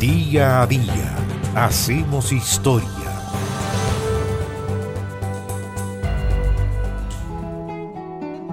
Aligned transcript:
Día 0.00 0.62
a 0.62 0.66
día 0.68 1.16
hacemos 1.56 2.30
historia. 2.30 2.88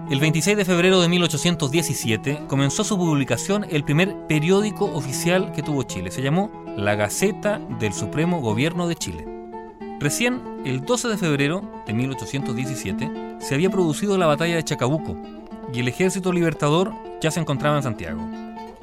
El 0.10 0.19
26 0.19 0.58
de 0.58 0.65
febrero 0.65 0.99
de 1.01 1.08
1817 1.08 2.46
comenzó 2.47 2.83
su 2.83 2.97
publicación 2.97 3.67
el 3.69 3.83
primer 3.83 4.26
periódico 4.26 4.85
oficial 4.85 5.51
que 5.51 5.62
tuvo 5.62 5.83
Chile. 5.83 6.10
Se 6.10 6.23
llamó 6.23 6.49
La 6.76 6.96
Gaceta 6.96 7.62
del 7.79 7.93
Supremo 7.93 8.41
Gobierno 8.41 8.87
de 8.87 8.96
Chile. 8.96 9.27
Recién, 9.99 10.41
el 10.65 10.83
12 10.83 11.09
de 11.09 11.17
febrero 11.17 11.62
de 11.85 11.93
1817, 11.93 13.37
se 13.37 13.53
había 13.53 13.69
producido 13.69 14.17
la 14.17 14.25
batalla 14.25 14.55
de 14.55 14.63
Chacabuco 14.63 15.15
y 15.71 15.79
el 15.79 15.89
ejército 15.89 16.34
libertador 16.34 16.91
ya 17.21 17.30
se 17.30 17.39
encontraba 17.39 17.77
en 17.77 17.84
Santiago. 17.84 18.27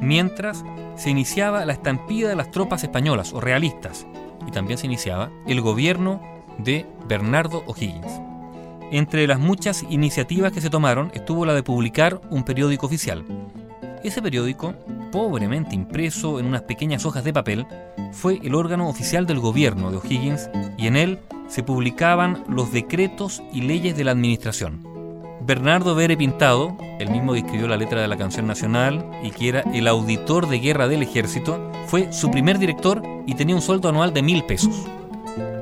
Mientras, 0.02 0.64
se 0.96 1.10
iniciaba 1.10 1.64
la 1.64 1.72
estampida 1.72 2.28
de 2.28 2.34
las 2.34 2.50
tropas 2.50 2.82
españolas 2.82 3.32
o 3.32 3.40
realistas 3.40 4.04
y 4.46 4.50
también 4.50 4.76
se 4.76 4.86
iniciaba 4.86 5.30
el 5.46 5.60
gobierno 5.60 6.20
de 6.58 6.86
Bernardo 7.06 7.62
O'Higgins. 7.66 8.20
Entre 8.90 9.28
las 9.28 9.38
muchas 9.38 9.84
iniciativas 9.88 10.50
que 10.52 10.60
se 10.60 10.70
tomaron 10.70 11.12
estuvo 11.14 11.46
la 11.46 11.54
de 11.54 11.62
publicar 11.62 12.20
un 12.30 12.42
periódico 12.42 12.86
oficial. 12.86 13.24
Ese 14.02 14.20
periódico, 14.20 14.74
pobremente 15.12 15.76
impreso 15.76 16.40
en 16.40 16.46
unas 16.46 16.62
pequeñas 16.62 17.06
hojas 17.06 17.22
de 17.22 17.32
papel, 17.32 17.66
fue 18.10 18.40
el 18.42 18.56
órgano 18.56 18.88
oficial 18.88 19.24
del 19.24 19.38
gobierno 19.38 19.92
de 19.92 19.98
O'Higgins 19.98 20.50
y 20.76 20.88
en 20.88 20.96
él 20.96 21.20
se 21.46 21.62
publicaban 21.62 22.42
los 22.48 22.72
decretos 22.72 23.40
y 23.52 23.62
leyes 23.62 23.96
de 23.96 24.02
la 24.02 24.10
administración. 24.10 24.91
Bernardo 25.44 25.96
Vere 25.96 26.16
Pintado, 26.16 26.76
el 27.00 27.10
mismo 27.10 27.32
que 27.32 27.40
escribió 27.40 27.66
la 27.66 27.76
letra 27.76 28.00
de 28.00 28.06
la 28.06 28.16
canción 28.16 28.46
nacional 28.46 29.04
y 29.24 29.30
que 29.30 29.48
era 29.48 29.60
el 29.74 29.88
auditor 29.88 30.48
de 30.48 30.60
guerra 30.60 30.86
del 30.86 31.02
ejército, 31.02 31.72
fue 31.88 32.12
su 32.12 32.30
primer 32.30 32.60
director 32.60 33.02
y 33.26 33.34
tenía 33.34 33.56
un 33.56 33.62
sueldo 33.62 33.88
anual 33.88 34.12
de 34.12 34.22
mil 34.22 34.44
pesos. 34.44 34.86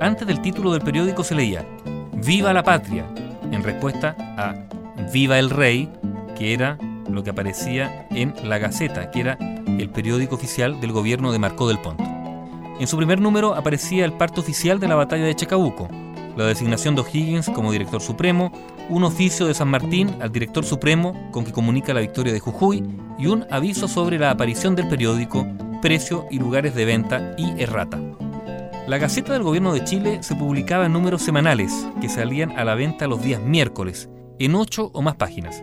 Antes 0.00 0.26
del 0.26 0.42
título 0.42 0.72
del 0.72 0.82
periódico 0.82 1.24
se 1.24 1.34
leía 1.34 1.64
Viva 2.12 2.52
la 2.52 2.62
patria, 2.62 3.06
en 3.50 3.62
respuesta 3.62 4.14
a 4.36 4.54
Viva 5.12 5.38
el 5.38 5.48
rey, 5.48 5.90
que 6.36 6.52
era 6.52 6.76
lo 7.08 7.24
que 7.24 7.30
aparecía 7.30 8.06
en 8.10 8.34
La 8.44 8.58
Gaceta, 8.58 9.10
que 9.10 9.20
era 9.20 9.38
el 9.66 9.88
periódico 9.88 10.34
oficial 10.34 10.78
del 10.80 10.92
gobierno 10.92 11.32
de 11.32 11.38
Marcó 11.38 11.66
del 11.68 11.78
Ponto. 11.78 12.04
En 12.78 12.86
su 12.86 12.98
primer 12.98 13.20
número 13.20 13.54
aparecía 13.54 14.04
el 14.04 14.12
parte 14.12 14.40
oficial 14.40 14.78
de 14.78 14.88
la 14.88 14.94
batalla 14.94 15.24
de 15.24 15.34
Chacabuco, 15.34 15.88
la 16.36 16.46
designación 16.46 16.94
de 16.94 17.02
O'Higgins 17.02 17.50
como 17.50 17.72
director 17.72 18.00
supremo, 18.00 18.52
un 18.88 19.04
oficio 19.04 19.46
de 19.46 19.54
San 19.54 19.68
Martín 19.68 20.16
al 20.20 20.32
director 20.32 20.64
supremo 20.64 21.30
con 21.30 21.44
que 21.44 21.52
comunica 21.52 21.94
la 21.94 22.00
victoria 22.00 22.32
de 22.32 22.40
Jujuy 22.40 22.82
y 23.18 23.26
un 23.26 23.46
aviso 23.50 23.88
sobre 23.88 24.18
la 24.18 24.30
aparición 24.30 24.74
del 24.74 24.88
periódico, 24.88 25.46
precio 25.82 26.26
y 26.30 26.38
lugares 26.38 26.74
de 26.74 26.84
venta 26.84 27.34
y 27.36 27.60
errata. 27.60 28.00
La 28.86 28.98
Gaceta 28.98 29.32
del 29.32 29.42
Gobierno 29.42 29.72
de 29.72 29.84
Chile 29.84 30.22
se 30.22 30.34
publicaba 30.34 30.86
en 30.86 30.92
números 30.92 31.22
semanales 31.22 31.86
que 32.00 32.08
salían 32.08 32.58
a 32.58 32.64
la 32.64 32.74
venta 32.74 33.06
los 33.06 33.22
días 33.22 33.40
miércoles, 33.40 34.08
en 34.38 34.54
ocho 34.54 34.90
o 34.94 35.02
más 35.02 35.14
páginas. 35.16 35.62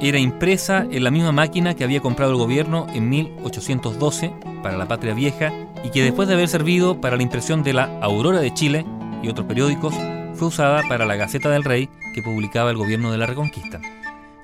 Era 0.00 0.18
impresa 0.18 0.86
en 0.90 1.04
la 1.04 1.10
misma 1.10 1.32
máquina 1.32 1.74
que 1.74 1.84
había 1.84 2.00
comprado 2.00 2.32
el 2.32 2.38
gobierno 2.38 2.86
en 2.94 3.10
1812 3.10 4.32
para 4.62 4.78
la 4.78 4.88
Patria 4.88 5.12
Vieja 5.12 5.52
y 5.84 5.90
que 5.90 6.02
después 6.02 6.28
de 6.28 6.34
haber 6.34 6.48
servido 6.48 7.00
para 7.00 7.16
la 7.16 7.22
impresión 7.22 7.62
de 7.62 7.74
la 7.74 7.98
Aurora 8.00 8.40
de 8.40 8.54
Chile 8.54 8.86
y 9.22 9.28
otros 9.28 9.46
periódicos, 9.46 9.94
fue 10.34 10.48
usada 10.48 10.82
para 10.88 11.06
la 11.06 11.16
Gaceta 11.16 11.50
del 11.50 11.64
Rey 11.64 11.88
que 12.14 12.22
publicaba 12.22 12.70
el 12.70 12.76
gobierno 12.76 13.12
de 13.12 13.18
la 13.18 13.26
Reconquista. 13.26 13.80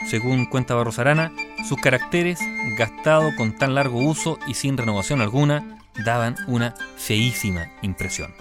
Según 0.06 0.46
cuenta 0.46 0.74
Barros 0.74 0.98
Arana, 0.98 1.32
sus 1.68 1.78
caracteres, 1.80 2.38
gastado 2.78 3.34
con 3.36 3.56
tan 3.56 3.74
largo 3.74 3.98
uso 3.98 4.38
y 4.46 4.54
sin 4.54 4.76
renovación 4.76 5.20
alguna, 5.20 5.80
daban 6.04 6.36
una 6.46 6.74
feísima 6.96 7.66
impresión. 7.82 8.34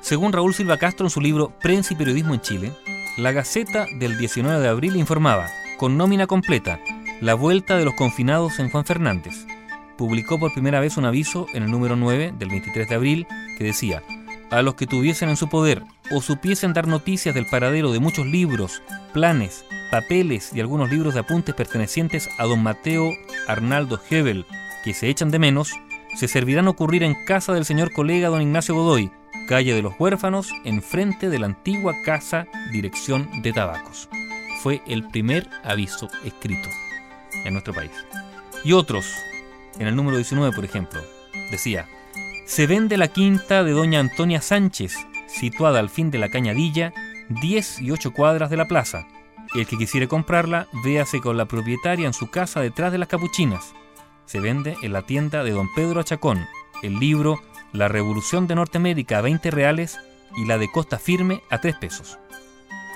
Según 0.00 0.32
Raúl 0.32 0.52
Silva 0.52 0.78
Castro 0.78 1.06
en 1.06 1.10
su 1.10 1.20
libro 1.20 1.52
Prensa 1.60 1.94
y 1.94 1.96
Periodismo 1.96 2.34
en 2.34 2.40
Chile, 2.40 2.72
la 3.16 3.32
Gaceta 3.32 3.86
del 3.98 4.18
19 4.18 4.60
de 4.60 4.68
abril 4.68 4.96
informaba, 4.96 5.46
con 5.78 5.96
nómina 5.96 6.26
completa, 6.26 6.80
la 7.20 7.34
vuelta 7.34 7.76
de 7.76 7.84
los 7.84 7.94
confinados 7.94 8.58
en 8.58 8.68
Juan 8.68 8.84
Fernández. 8.84 9.46
Publicó 9.96 10.40
por 10.40 10.52
primera 10.52 10.80
vez 10.80 10.96
un 10.96 11.04
aviso 11.04 11.46
en 11.54 11.62
el 11.62 11.70
número 11.70 11.94
9 11.94 12.34
del 12.36 12.48
23 12.48 12.88
de 12.88 12.94
abril 12.94 13.26
que 13.56 13.64
decía, 13.64 14.02
a 14.52 14.62
los 14.62 14.74
que 14.74 14.86
tuviesen 14.86 15.30
en 15.30 15.36
su 15.36 15.48
poder 15.48 15.82
o 16.10 16.20
supiesen 16.20 16.74
dar 16.74 16.86
noticias 16.86 17.34
del 17.34 17.46
paradero 17.46 17.90
de 17.90 18.00
muchos 18.00 18.26
libros, 18.26 18.82
planes, 19.14 19.64
papeles 19.90 20.52
y 20.52 20.60
algunos 20.60 20.90
libros 20.90 21.14
de 21.14 21.20
apuntes 21.20 21.54
pertenecientes 21.54 22.28
a 22.38 22.44
don 22.44 22.62
Mateo 22.62 23.10
Arnaldo 23.48 23.98
Hebel, 24.10 24.44
que 24.84 24.92
se 24.92 25.08
echan 25.08 25.30
de 25.30 25.38
menos, 25.38 25.72
se 26.16 26.28
servirán 26.28 26.68
ocurrir 26.68 27.02
en 27.02 27.24
casa 27.24 27.54
del 27.54 27.64
señor 27.64 27.92
colega 27.92 28.28
don 28.28 28.42
Ignacio 28.42 28.74
Godoy, 28.74 29.10
calle 29.48 29.74
de 29.74 29.80
los 29.80 29.94
huérfanos, 29.98 30.50
enfrente 30.64 31.30
de 31.30 31.38
la 31.38 31.46
antigua 31.46 31.94
casa 32.04 32.46
Dirección 32.72 33.30
de 33.40 33.54
Tabacos. 33.54 34.10
Fue 34.62 34.82
el 34.86 35.08
primer 35.08 35.48
aviso 35.64 36.10
escrito 36.24 36.68
en 37.46 37.54
nuestro 37.54 37.72
país. 37.72 37.92
Y 38.64 38.74
otros, 38.74 39.16
en 39.78 39.86
el 39.86 39.96
número 39.96 40.18
19 40.18 40.54
por 40.54 40.66
ejemplo, 40.66 41.00
decía, 41.50 41.88
se 42.52 42.66
vende 42.66 42.98
la 42.98 43.08
quinta 43.08 43.64
de 43.64 43.70
doña 43.70 43.98
Antonia 43.98 44.42
Sánchez, 44.42 44.94
situada 45.26 45.78
al 45.78 45.88
fin 45.88 46.10
de 46.10 46.18
la 46.18 46.28
Cañadilla, 46.28 46.92
10 47.30 47.80
y 47.80 47.90
8 47.92 48.12
cuadras 48.12 48.50
de 48.50 48.58
la 48.58 48.68
plaza. 48.68 49.08
El 49.54 49.66
que 49.66 49.78
quisiere 49.78 50.06
comprarla, 50.06 50.68
véase 50.84 51.22
con 51.22 51.38
la 51.38 51.46
propietaria 51.46 52.06
en 52.06 52.12
su 52.12 52.28
casa 52.28 52.60
detrás 52.60 52.92
de 52.92 52.98
las 52.98 53.08
capuchinas. 53.08 53.72
Se 54.26 54.38
vende 54.38 54.76
en 54.82 54.92
la 54.92 55.00
tienda 55.00 55.44
de 55.44 55.52
don 55.52 55.72
Pedro 55.74 56.00
Achacón, 56.00 56.46
el 56.82 56.98
libro 56.98 57.40
La 57.72 57.88
Revolución 57.88 58.46
de 58.46 58.54
Norteamérica 58.54 59.16
a 59.16 59.22
20 59.22 59.50
reales 59.50 59.98
y 60.36 60.44
la 60.44 60.58
de 60.58 60.70
Costa 60.70 60.98
Firme 60.98 61.40
a 61.48 61.58
3 61.58 61.76
pesos. 61.76 62.18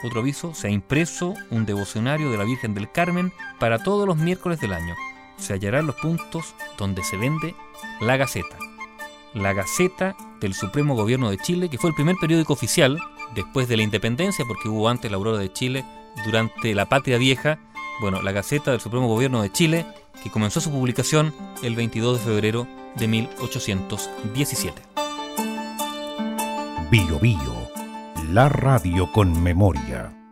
Otro 0.05 0.21
aviso, 0.21 0.53
se 0.53 0.67
ha 0.67 0.71
impreso 0.71 1.33
un 1.49 1.65
devocionario 1.65 2.31
de 2.31 2.37
la 2.37 2.45
Virgen 2.45 2.75
del 2.75 2.93
Carmen 2.93 3.33
para 3.59 3.83
todos 3.83 4.07
los 4.07 4.19
miércoles 4.19 4.61
del 4.61 4.75
año. 4.75 4.95
Se 5.39 5.55
hallarán 5.55 5.87
los 5.87 5.97
puntos 5.97 6.55
donde 6.77 7.03
se 7.03 7.17
vende 7.17 7.55
la 8.03 8.19
Gaceta 8.19 8.59
la 9.37 9.53
Gaceta 9.53 10.17
del 10.41 10.55
Supremo 10.55 10.95
Gobierno 10.95 11.31
de 11.31 11.39
Chile, 11.39 11.69
que 11.69 11.79
fue 11.79 11.91
el 11.91 11.95
primer 11.95 12.17
periódico 12.17 12.55
oficial 12.55 12.99
después 13.35 13.69
de 13.69 13.77
la 13.77 13.83
independencia, 13.83 14.45
porque 14.47 14.69
hubo 14.69 14.89
antes 14.89 15.11
la 15.11 15.17
Aurora 15.17 15.39
de 15.39 15.53
Chile, 15.53 15.85
durante 16.25 16.75
la 16.75 16.87
Patria 16.87 17.19
Vieja, 17.19 17.59
bueno, 18.01 18.23
la 18.23 18.33
Gaceta 18.33 18.71
del 18.71 18.81
Supremo 18.81 19.07
Gobierno 19.07 19.43
de 19.43 19.53
Chile, 19.53 19.87
que 20.23 20.31
comenzó 20.31 20.61
su 20.61 20.71
publicación 20.71 21.35
el 21.63 21.77
22 21.77 22.19
de 22.19 22.25
febrero 22.25 22.67
de 22.97 23.09
1817. 23.09 24.83
Bio 26.91 27.19
Bio, 27.19 27.71
la 28.31 28.49
radio 28.49 29.13
con 29.13 29.43
memoria. 29.43 30.26